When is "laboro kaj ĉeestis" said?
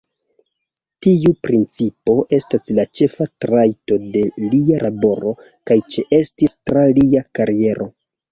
4.87-6.55